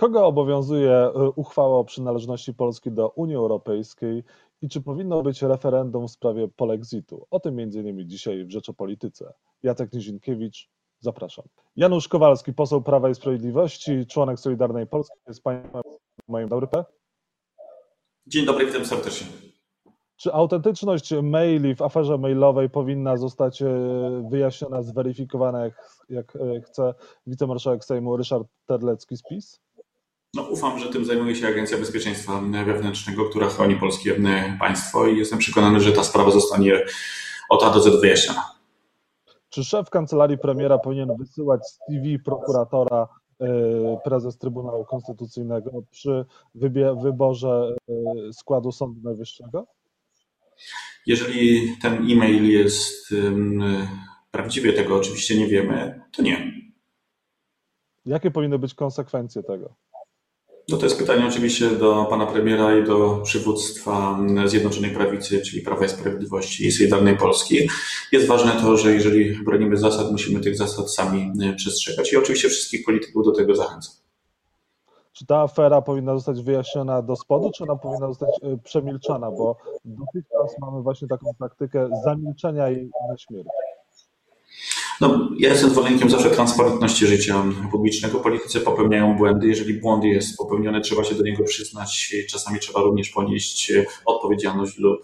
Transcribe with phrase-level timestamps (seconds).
[0.00, 4.24] Kogo obowiązuje e, uchwała o przynależności Polski do Unii Europejskiej
[4.62, 7.26] i czy powinno być referendum w sprawie polexitu?
[7.30, 8.08] O tym m.in.
[8.08, 9.32] dzisiaj w Rzeczopolityce.
[9.62, 10.68] Jacek Nizinkiewicz,
[11.00, 11.44] zapraszam.
[11.76, 15.80] Janusz Kowalski, poseł Prawa i Sprawiedliwości, członek Solidarnej Polski, jest Państwa
[16.28, 16.84] moim dobry P.
[18.26, 19.26] Dzień dobry, witam serdecznie.
[20.16, 23.66] Czy autentyczność maili w aferze mailowej powinna zostać e,
[24.30, 26.94] wyjaśniona, zweryfikowana, jak, jak e, chce
[27.26, 29.60] wicemarszałek Sejmu Ryszard Terlecki z PiS?
[30.34, 34.16] No, ufam, że tym zajmuje się Agencja Bezpieczeństwa Wewnętrznego, która chroni polskie
[34.58, 36.84] państwo i jestem przekonany, że ta sprawa zostanie
[37.48, 38.50] od A do Z wyjaśniona.
[39.48, 43.08] Czy szef kancelarii premiera powinien wysyłać CV prokuratora
[43.40, 43.46] e,
[44.04, 46.24] prezes Trybunału Konstytucyjnego przy
[47.02, 47.76] wyborze
[48.32, 49.66] składu Sądu Najwyższego?
[51.06, 53.14] Jeżeli ten e-mail jest
[54.30, 56.52] prawdziwy, tego oczywiście nie wiemy, to nie.
[58.06, 59.74] Jakie powinny być konsekwencje tego?
[60.70, 65.84] No to jest pytanie oczywiście do pana premiera i do przywództwa Zjednoczonej Prawicy, czyli Prawa
[65.84, 67.68] i Sprawiedliwości i Solidarnej Polski.
[68.12, 72.84] Jest ważne to, że jeżeli bronimy zasad, musimy tych zasad sami przestrzegać i oczywiście wszystkich
[72.84, 73.94] polityków do tego zachęcam.
[75.12, 79.30] Czy ta afera powinna zostać wyjaśniona do spodu, czy ona powinna zostać y, przemilczana?
[79.30, 83.48] Bo dotychczas mamy właśnie taką praktykę zamilczenia jej na śmierć.
[85.00, 88.20] No, ja jestem zwolennikiem zawsze transparentności życia publicznego.
[88.20, 89.46] Politycy popełniają błędy.
[89.46, 92.14] Jeżeli błąd jest popełniony, trzeba się do niego przyznać.
[92.30, 93.72] Czasami trzeba również ponieść
[94.06, 95.00] odpowiedzialność lub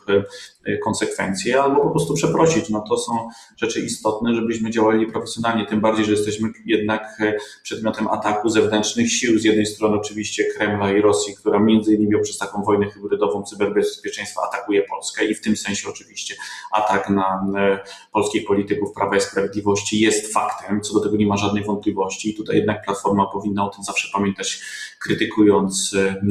[0.66, 2.70] e, konsekwencje, albo po prostu przeprosić.
[2.70, 5.66] No, to są rzeczy istotne, żebyśmy działali profesjonalnie.
[5.66, 9.38] Tym bardziej, że jesteśmy jednak e, przedmiotem ataku zewnętrznych sił.
[9.38, 14.40] Z jednej strony oczywiście Kremla i Rosji, która między innymi przez taką wojnę hybrydową cyberbezpieczeństwa
[14.48, 16.34] atakuje Polskę i w tym sensie oczywiście
[16.72, 17.78] atak na e,
[18.12, 22.30] polskich polityków Prawa i Sprawiedliwości jest faktem, co do tego nie ma żadnej wątpliwości.
[22.30, 24.60] I tutaj jednak Platforma powinna o tym zawsze pamiętać,
[25.00, 26.22] krytykując e,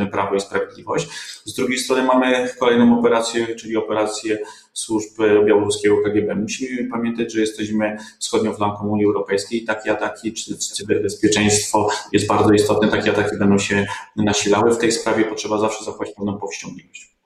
[0.00, 1.08] e, Prawo i Sprawiedliwość.
[1.44, 4.38] Z drugiej strony mamy kolejną operację, czyli operację
[4.72, 5.08] służb
[5.46, 6.34] białoruskiego KGB.
[6.34, 12.52] Musimy pamiętać, że jesteśmy wschodnią flanką Unii Europejskiej i takie ataki, czy cyberbezpieczeństwo jest bardzo
[12.52, 14.74] istotne, takie ataki będą się nasilały.
[14.74, 17.19] W tej sprawie potrzeba zawsze zachować pewną powściągliwość.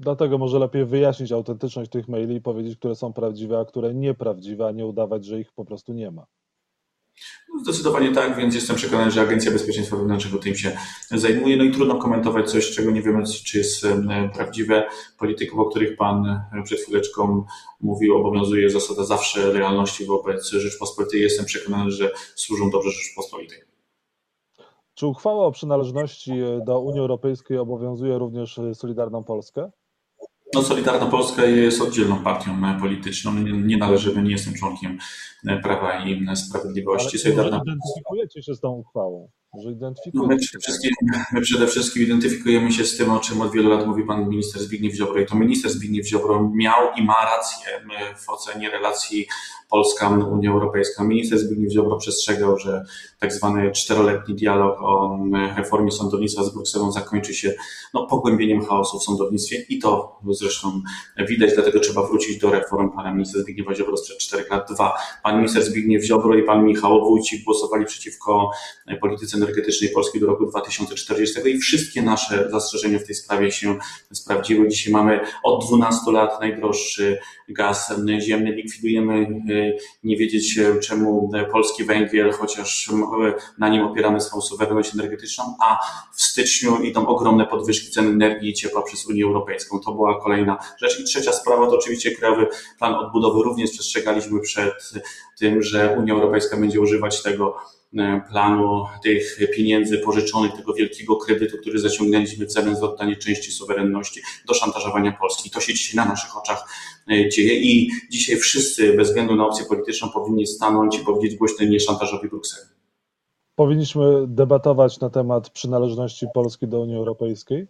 [0.00, 4.66] Dlatego może lepiej wyjaśnić autentyczność tych maili i powiedzieć, które są prawdziwe, a które nieprawdziwe,
[4.66, 6.26] a nie udawać, że ich po prostu nie ma.
[7.54, 10.76] No, zdecydowanie tak, więc jestem przekonany, że Agencja Bezpieczeństwa Wewnętrznego tym się
[11.10, 11.56] zajmuje.
[11.56, 13.86] No i trudno komentować coś, czego nie wiemy, czy jest
[14.34, 14.88] prawdziwe.
[15.18, 17.44] Polityków, o których Pan przed chwileczką
[17.80, 21.20] mówił, obowiązuje zasada zawsze realności wobec Rzeczpospolitej.
[21.20, 23.58] Jestem przekonany, że służą dobrze Rzeczpospolitej.
[24.94, 26.32] Czy uchwała o przynależności
[26.66, 29.70] do Unii Europejskiej obowiązuje również Solidarną Polskę?
[30.54, 33.34] No, Solidarna Polska jest oddzielną partią polityczną.
[33.34, 34.98] Nie, nie należy, nie jestem członkiem
[35.62, 37.16] Prawa i Sprawiedliwości.
[37.16, 37.62] Ale Solidarna...
[37.62, 39.28] identyfikujecie się z tą uchwałą?
[39.54, 39.70] Może
[40.14, 40.90] no my, przede wszystkim,
[41.42, 44.94] przede wszystkim identyfikujemy się z tym, o czym od wielu lat mówi pan minister Zbigniew
[44.94, 45.20] Ziobro.
[45.20, 47.66] I to minister Zbigniew Ziobro miał i ma rację
[48.16, 49.26] w ocenie relacji
[49.70, 51.04] Polska-Unia Europejska.
[51.04, 52.84] Minister Zbigniew Ziobro przestrzegał, że
[53.18, 55.18] tak zwany czteroletni dialog o
[55.56, 57.54] reformie sądownictwa z Brukselą zakończy się
[57.94, 60.82] no, pogłębieniem chaosu w sądownictwie i to zresztą
[61.28, 64.72] widać, dlatego trzeba wrócić do reform pana ministra Zbigniewa Ziobro sprzed czterech lat.
[64.72, 68.50] Dwa, pan minister Zbigniew Ziobro i pan Michał Wójcik głosowali przeciwko
[69.00, 73.78] polityce energetycznej Polski do roku 2040 i wszystkie nasze zastrzeżenia w tej sprawie się
[74.12, 74.68] sprawdziły.
[74.68, 77.18] Dzisiaj mamy od 12 lat najdroższy
[77.48, 79.72] gaz ziemny, likwidujemy e,
[80.04, 82.90] nie wiedzieć czemu polski węgiel, chociaż
[83.58, 85.78] na nim opieramy swoją suwerenność energetyczną, a
[86.16, 89.80] w styczniu idą ogromne podwyżki cen energii i ciepła przez Unię Europejską.
[89.80, 91.00] To była kolejna rzecz.
[91.00, 92.46] I trzecia sprawa to oczywiście Krajowy
[92.78, 93.42] Plan Odbudowy.
[93.42, 94.74] Również przestrzegaliśmy przed
[95.38, 97.79] tym, że Unia Europejska będzie używać tego E,
[98.28, 104.20] planu tych pieniędzy pożyczonych, tego wielkiego kredytu, który zaciągnęliśmy w zamian za oddanie części suwerenności
[104.48, 105.50] do szantażowania Polski.
[105.50, 106.68] To się dzisiaj na naszych oczach
[107.10, 111.66] e, dzieje i dzisiaj wszyscy, bez względu na opcję polityczną, powinni stanąć i powiedzieć głośno
[111.66, 112.66] nie szantażowi Brukseli.
[113.54, 117.66] Powinniśmy debatować na temat przynależności Polski do Unii Europejskiej?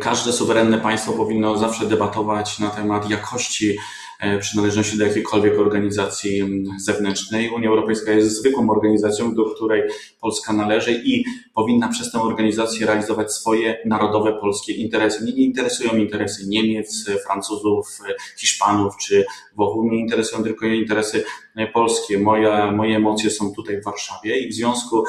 [0.00, 4.01] Każde suwerenne państwo powinno zawsze debatować na temat jakości E,
[4.40, 6.42] przynależności do jakiejkolwiek organizacji
[6.80, 7.50] zewnętrznej.
[7.50, 9.82] Unia Europejska jest zwykłą organizacją, do której
[10.20, 11.24] Polska należy i
[11.54, 15.24] powinna przez tę organizację realizować swoje narodowe polskie interesy.
[15.24, 17.98] Nie, nie interesują interesy Niemiec, Francuzów,
[18.38, 19.24] Hiszpanów czy
[19.56, 21.24] Włochów, mnie interesują tylko interesy
[21.72, 22.18] polskie.
[22.18, 25.04] Moja, moje emocje są tutaj w Warszawie i w związku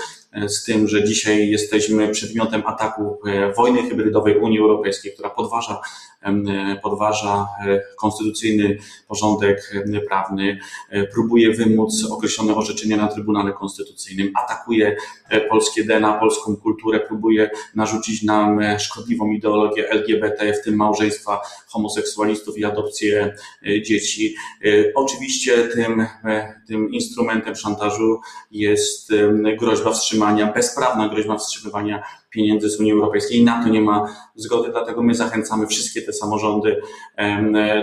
[0.48, 3.20] z tym, że dzisiaj jesteśmy przedmiotem ataku
[3.58, 5.82] wojny hybrydowej Unii Europejskiej, która podważa
[6.84, 9.74] podważa e, konstytucyjny porządek
[10.08, 10.60] prawny,
[10.90, 14.98] e, próbuje wymóc określone orzeczenia na Trybunale Konstytucyjnym, atakuje
[15.30, 22.58] e, polskie DNA, polską kulturę, próbuje narzucić nam szkodliwą ideologię LGBT, w tym małżeństwa homoseksualistów
[22.58, 23.36] i adopcję
[23.86, 24.36] dzieci.
[24.96, 26.06] Oczywiście tym,
[26.68, 28.22] tym instrumentem szantażu
[28.52, 29.12] jest
[29.60, 32.04] groźba wstrzymania, bezprawna groźba wstrzymywania
[32.34, 33.44] pieniędzy z Unii Europejskiej.
[33.44, 36.82] Na to nie ma zgody, dlatego my zachęcamy wszystkie te samorządy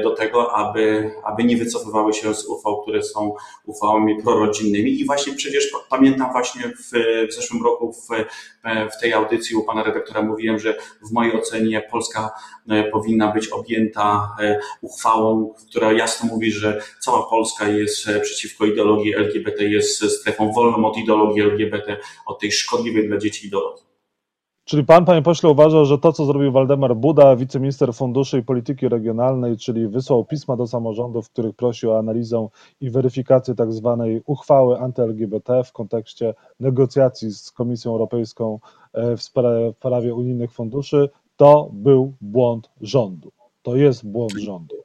[0.02, 3.34] do tego, aby, aby nie wycofywały się z uchwał, które są
[3.66, 5.00] uchwałami prorodzinnymi.
[5.00, 6.90] I właśnie przecież pamiętam właśnie w,
[7.30, 8.08] w zeszłym roku w,
[8.96, 10.74] w tej audycji u pana redaktora mówiłem, że
[11.08, 12.30] w mojej ocenie Polska
[12.68, 18.66] e, powinna być objęta e, uchwałą, która jasno mówi, że cała Polska jest e, przeciwko
[18.66, 23.89] ideologii LGBT, jest strefą wolną od ideologii LGBT, od tej szkodliwej dla dzieci ideologii.
[24.70, 28.88] Czyli pan, panie pośle, uważa, że to, co zrobił Waldemar Buda, wiceminister funduszy i polityki
[28.88, 32.48] regionalnej, czyli wysłał pisma do samorządów, w których prosił o analizę
[32.80, 38.58] i weryfikację tak zwanej uchwały anty-LGBT w kontekście negocjacji z Komisją Europejską
[38.92, 43.32] e, w sprawie unijnych funduszy, to był błąd rządu.
[43.62, 44.76] To jest błąd rządu.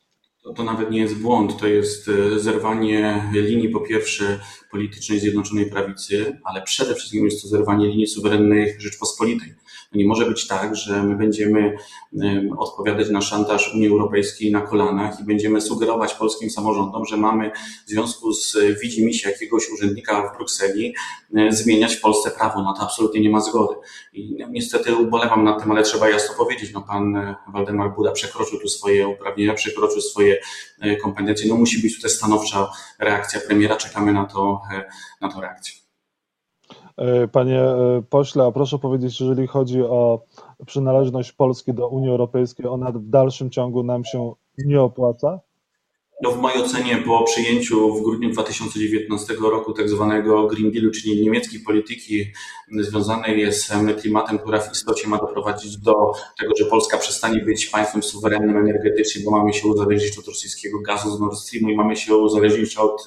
[0.54, 4.40] To, nawet nie jest błąd, to jest e, zerwanie linii po pierwsze
[4.72, 9.56] politycznej Zjednoczonej Prawicy, ale przede wszystkim jest to zerwanie linii suwerennej Rzeczpospolitej
[9.96, 11.78] nie może być tak, że my będziemy
[12.58, 17.52] odpowiadać na szantaż Unii Europejskiej na kolanach i będziemy sugerować polskim samorządom, że mamy
[17.88, 20.94] w związku z widzimisię jakiegoś urzędnika w Brukseli
[21.50, 22.64] zmieniać w Polsce prawo.
[22.64, 23.76] Na to absolutnie nie ma zgody.
[24.14, 28.60] I niestety ubolewam nad tym, ale trzeba jasno powiedzieć, no pan e, Waldemar Buda przekroczył
[28.60, 30.35] tu swoje uprawnienia, przekroczył swoje
[30.82, 31.50] e, kompetencje.
[31.50, 33.76] No musi być tutaj stanowcza reakcja premiera.
[33.76, 34.84] Czekamy na to, e,
[35.22, 35.86] na to reakcję.
[36.98, 40.26] E, panie e, pośle, a proszę powiedzieć, jeżeli chodzi o
[40.66, 45.40] przynależność Polski do Unii Europejskiej, ona w dalszym ciągu nam się nie opłaca?
[46.22, 51.22] No w mojej ocenie po przyjęciu w grudniu 2019 roku tak zwanego Green Dealu, czyli
[51.22, 52.26] niemieckiej polityki
[52.72, 53.72] związanej z
[54.02, 55.94] klimatem, która w istocie ma doprowadzić do
[56.40, 61.18] tego, że Polska przestanie być państwem suwerennym energetycznie, bo mamy się uzależnić od rosyjskiego gazu
[61.18, 63.06] z Nord Streamu i mamy się uzależnić od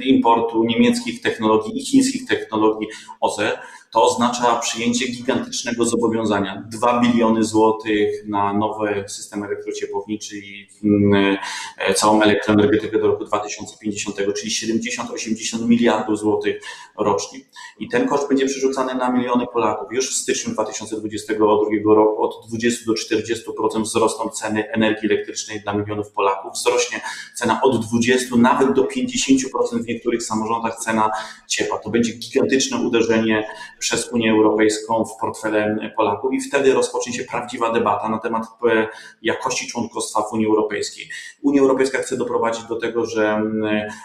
[0.00, 2.88] importu niemieckich technologii i chińskich technologii
[3.20, 3.58] OZE
[3.90, 6.64] to oznacza przyjęcie gigantycznego zobowiązania.
[6.70, 11.36] 2 biliony złotych na nowy system elektrociepłowniczy i mm,
[11.78, 16.62] e, całą elektroenergetykę do roku 2050, czyli 70-80 miliardów złotych
[16.98, 17.38] rocznie.
[17.78, 19.88] I ten koszt będzie przerzucany na miliony Polaków.
[19.92, 21.46] Już w styczniu 2022
[21.94, 26.52] roku od 20 do 40% wzrosną ceny energii elektrycznej dla milionów Polaków.
[26.52, 27.00] Wzrośnie
[27.34, 31.10] cena od 20 nawet do 50% w niektórych samorządach cena
[31.48, 31.78] ciepła.
[31.78, 33.46] To będzie gigantyczne uderzenie
[33.80, 38.88] przez Unię Europejską w portfele Polaków i wtedy rozpocznie się prawdziwa debata na temat e,
[39.22, 41.08] jakości członkostwa w Unii Europejskiej.
[41.42, 43.42] Unia Europejska chce doprowadzić do tego, że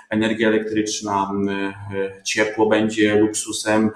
[0.10, 1.32] energia elektryczna,
[2.24, 3.92] ciepło będzie luksusem,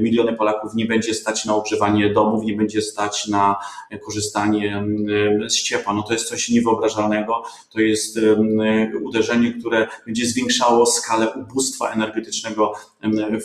[0.00, 3.56] miliony Polaków nie będzie stać na ogrzewanie domów, nie będzie stać na
[4.04, 4.84] korzystanie
[5.48, 5.92] z ciepła.
[5.92, 7.42] No to jest coś niewyobrażalnego.
[7.72, 8.18] To jest
[9.02, 12.72] uderzenie, które będzie zwiększało skalę ubóstwa energetycznego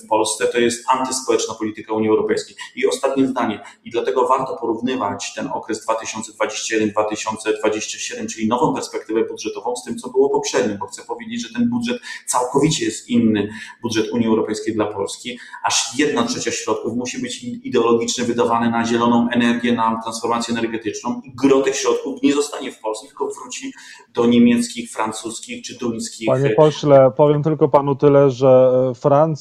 [0.04, 0.48] w Polsce.
[0.48, 2.56] To jest antyspołeczna polityka Unii Europejskiej.
[2.76, 3.60] I ostatnie zdanie.
[3.84, 10.30] I dlatego warto porównywać ten okres 2021-2027, czyli nową perspektywę budżetową z tym, co było
[10.30, 13.50] poprzednim, bo chcę powiedzieć, że ten budżet całkowicie jest inny,
[13.82, 15.40] budżet Unii Europejskiej dla Polski.
[15.64, 21.36] Aż jedna trzecia środków musi być ideologicznie wydawane na zieloną energię, na transformację energetyczną i
[21.36, 23.74] gro tych środków nie zostanie w Polsce, tylko wróci
[24.14, 26.28] do niemieckich, francuskich czy duńskich.
[26.28, 28.96] Panie pośle, powiem tylko panu tyle, że e,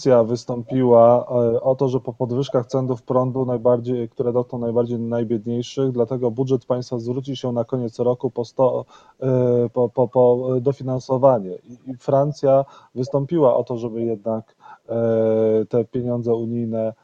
[0.09, 5.93] Francja wystąpiła e, o to, że po podwyżkach cenów prądu najbardziej, które dotkną najbardziej najbiedniejszych,
[5.93, 8.85] dlatego budżet państwa zwróci się na koniec roku po, sto,
[9.21, 11.59] e, po, po, po dofinansowanie.
[11.87, 14.57] I Francja wystąpiła o to, żeby jednak
[14.88, 16.95] E, te pieniądze unijne,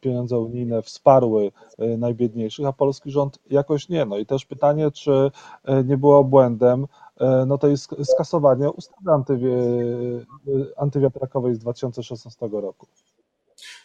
[0.00, 1.52] pieniądze unijne wsparły
[1.98, 4.04] najbiedniejszych, a polski rząd jakoś nie.
[4.04, 5.30] No i też pytanie, czy
[5.84, 6.86] nie było błędem
[7.46, 9.10] no to jest skasowanie ustawy
[10.76, 12.86] antywiatrakowej z 2016 roku.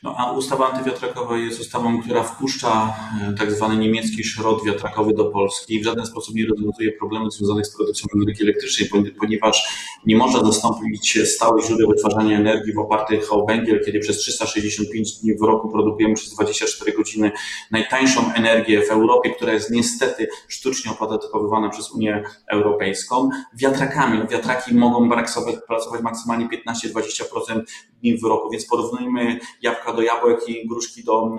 [0.04, 5.26] No a ustawa antywiatrakowa jest ustawą, która wpuszcza e, tak zwany niemiecki szrot wiatrakowy do
[5.26, 8.90] Polski i w żaden sposób nie rozwiązuje problemów związanych z produkcją energii elektrycznej,
[9.20, 9.68] ponieważ
[10.06, 15.38] nie można zastąpić stałych źródeł wytwarzania energii w opartych o węgiel, kiedy przez 365 dni
[15.38, 17.32] w roku produkujemy przez 24 godziny
[17.72, 24.20] najtańszą energię w Europie, która jest niestety sztucznie opodatkowywana przez Unię Europejską, wiatrakami.
[24.20, 25.10] No, wiatraki mogą
[25.68, 27.62] pracować maksymalnie 15-20%
[28.02, 31.30] dni w roku, więc porównujmy jabłka do jabłek i gruszki do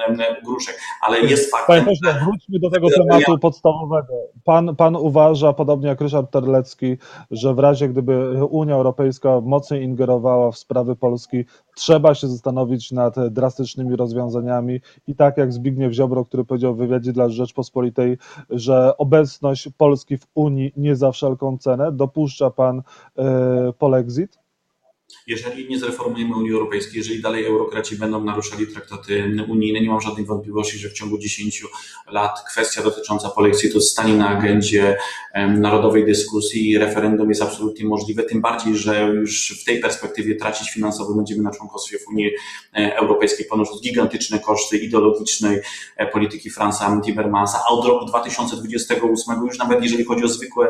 [0.44, 0.78] gruszek.
[1.02, 1.66] Ale jest faktem.
[1.66, 4.14] Panie pośle, wróćmy do tego tematu podstawowego.
[4.44, 6.96] Pan, pan uważa, podobnie jak Ryszard Terlecki,
[7.30, 13.28] że w razie gdyby Unia Europejska mocniej ingerowała w sprawy Polski, trzeba się zastanowić nad
[13.28, 18.18] drastycznymi rozwiązaniami i tak jak Zbigniew Ziobro, który powiedział w wywiadzie dla Rzeczpospolitej,
[18.50, 22.82] że obecność Polski w Unii nie za wszelką cenę, dopuszcza pan
[23.18, 24.43] e, polexit?
[25.26, 30.26] Jeżeli nie zreformujemy Unii Europejskiej, jeżeli dalej eurokraci będą naruszali traktaty unijne, nie mam żadnych
[30.26, 31.62] wątpliwości, że w ciągu 10
[32.06, 34.96] lat kwestia dotycząca polexitu stanie na agendzie
[35.48, 40.70] narodowej dyskusji i referendum jest absolutnie możliwe, tym bardziej, że już w tej perspektywie tracić
[40.70, 42.30] finansowo będziemy na członkostwie w Unii
[42.76, 45.60] e, Europejskiej, ponosząc gigantyczne koszty ideologicznej
[45.96, 50.68] e, polityki Franza Timmermansa, a od roku 2028 już nawet jeżeli chodzi o zwykłe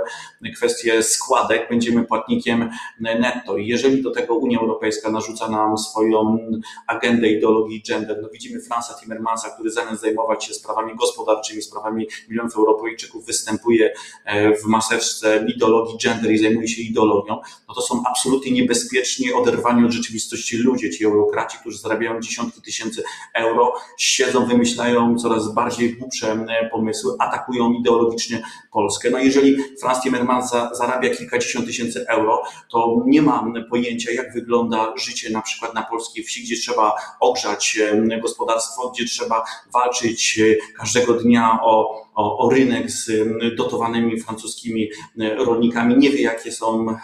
[0.57, 2.71] kwestie składek, będziemy płatnikiem
[3.01, 3.57] netto.
[3.57, 6.39] I jeżeli do tego Unia Europejska narzuca nam swoją
[6.87, 8.19] agendę ideologii gender.
[8.23, 13.93] No widzimy Franza Timmermansa, który zamiast zajmować się sprawami gospodarczymi, sprawami milionów Europejczyków, występuje
[14.25, 17.41] e, w maseczce ideologii gender i zajmuje się ideologią.
[17.69, 23.03] No to są absolutnie niebezpieczni, oderwani od rzeczywistości ludzie, ci eurokraci, którzy zarabiają dziesiątki tysięcy
[23.35, 29.11] euro, siedzą, wymyślają coraz bardziej głupsze e, pomysły, atakują ideologicznie Polskę.
[29.11, 35.31] No jeżeli Franz Timmermans zarabia kilkadziesiąt tysięcy euro, to nie ma pojęcia, jak wygląda życie
[35.31, 37.79] na przykład na polskiej wsi, gdzie trzeba ogrzać
[38.23, 43.11] gospodarstwo, gdzie trzeba walczyć e, każdego dnia o, o, o rynek z
[43.57, 44.91] dotowanymi francuskimi
[45.37, 45.97] rolnikami.
[45.97, 46.97] Nie wie, jakie są e,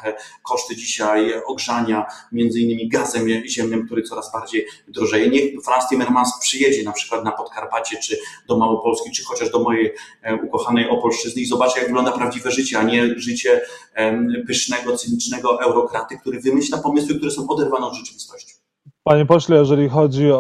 [0.43, 5.29] koszty dzisiaj ogrzania, między innymi gazem ziemnym, który coraz bardziej drożeje.
[5.29, 8.19] Niech Franz Timmermans przyjedzie na przykład na Podkarpacie, czy
[8.49, 12.79] do Małopolski, czy chociaż do mojej e, ukochanej Opolszczyzny i zobaczy, jak wygląda prawdziwe życie,
[12.79, 13.61] a nie życie
[14.47, 18.55] pysznego, cynicznego eurokraty, który wymyśla pomysły, które są oderwane od rzeczywistości.
[19.05, 20.39] Panie pośle, jeżeli chodzi o,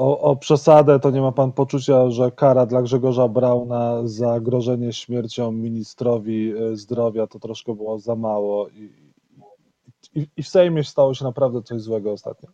[0.00, 4.92] o, o, przesadę, to nie ma pan poczucia, że kara dla Grzegorza Brauna za grożenie
[4.92, 8.92] śmiercią ministrowi e, zdrowia to troszkę było za mało i,
[10.14, 12.48] i, i w Sejmie stało się naprawdę coś złego ostatnio?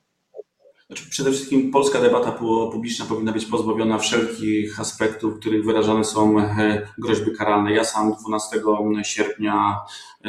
[0.87, 2.33] Znaczy, przede wszystkim polska debata
[2.73, 7.73] publiczna powinna być pozbawiona wszelkich aspektów, w których wyrażane są e, groźby karalne.
[7.73, 8.63] Ja sam 12
[9.03, 9.77] sierpnia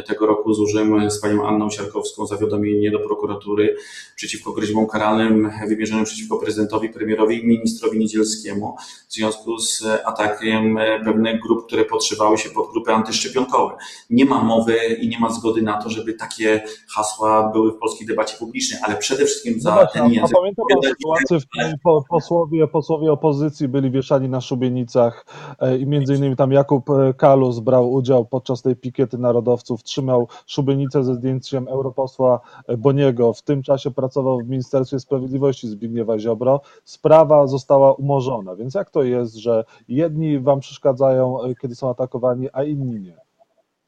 [0.04, 3.75] tego roku złożyłem z panią Anną Siarkowską zawiadomienie do prokuratury
[4.16, 8.75] przeciwko groźbom karalnym wymierzonym przeciwko prezydentowi, premierowi i ministrowi Niedzielskiemu
[9.10, 13.75] w związku z atakiem pewnych grup, które podszywały się pod grupy antyszczepionkowe.
[14.10, 16.64] Nie ma mowy i nie ma zgody na to, żeby takie
[16.96, 20.38] hasła były w polskiej debacie publicznej, ale przede wszystkim za no ten język.
[20.38, 21.74] Pamiętam sytuację, w której
[22.10, 25.25] posłowie, posłowie opozycji byli wieszani na szubienicach
[25.60, 30.27] e, i między innymi tam Jakub e, Kalus brał udział podczas tej pikiety narodowców trzymał
[30.48, 32.39] szubienicę ze zdjęciem europosła
[32.77, 33.34] Boniego.
[33.34, 36.62] W tym czasie pracował w Ministerstwie Sprawiedliwości Zbigniewa Ziobro.
[36.84, 38.56] Sprawa została umorzona.
[38.56, 43.25] Więc jak to jest, że jedni wam przeszkadzają, kiedy są atakowani, a inni nie?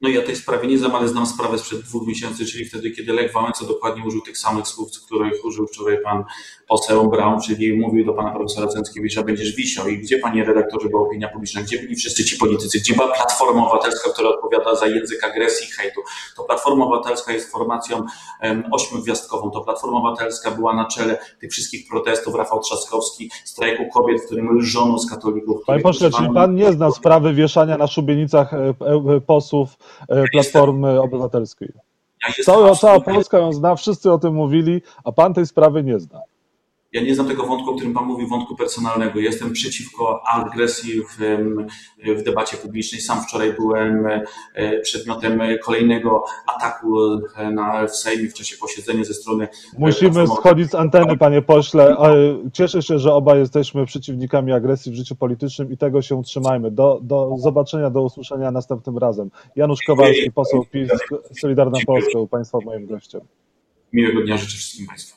[0.01, 3.13] No ja tej sprawie nie znam, ale znam sprawę sprzed dwóch miesięcy, czyli wtedy, kiedy
[3.13, 6.23] Lech Wałęsa dokładnie użył tych samych słów, których użył wczoraj pan
[6.67, 9.87] poseł Braun, czyli mówił do pana profesora Cęckiewicza, będziesz wisiał.
[9.87, 11.61] I gdzie, panie redaktorze, była opinia publiczna?
[11.61, 12.79] Gdzie byli wszyscy ci politycy?
[12.79, 16.01] Gdzie była Platforma Obywatelska, która odpowiada za język agresji i hejtu?
[16.35, 18.05] To Platforma Obywatelska jest formacją
[18.43, 19.51] um, ośmiogwiazdkową.
[19.51, 22.35] To Platforma Obywatelska była na czele tych wszystkich protestów.
[22.35, 25.57] Rafał Trzaskowski, strajku kobiet, w którym lżono z katolików.
[25.65, 28.73] Panie pośle, czyli pan nie zna sprawy wieszania na szubienicach e,
[29.15, 29.77] e, posłów
[30.31, 31.69] Platformy Obywatelskiej.
[32.45, 36.21] Cała, cała Polska ją zna, wszyscy o tym mówili, a pan tej sprawy nie zna.
[36.93, 39.19] Ja nie znam tego wątku, o którym Pan mówi, wątku personalnego.
[39.19, 41.17] Jestem przeciwko agresji w,
[42.17, 43.01] w debacie publicznej.
[43.01, 44.07] Sam wczoraj byłem
[44.53, 46.23] e, przedmiotem kolejnego
[46.55, 46.97] ataku
[47.51, 49.47] na, w Sejmie w czasie posiedzenia ze strony.
[49.77, 51.97] Musimy schodzić z anteny, panie pośle.
[52.53, 56.71] Cieszę się, że oba jesteśmy przeciwnikami agresji w życiu politycznym i tego się trzymajmy.
[56.71, 59.31] Do, do zobaczenia, do usłyszenia następnym razem.
[59.55, 60.89] Janusz Kowalski, poseł PiS,
[61.41, 63.21] Solidarna Polska, Państwa moim gościem.
[63.93, 65.16] Miłego dnia życzę wszystkim Państwu.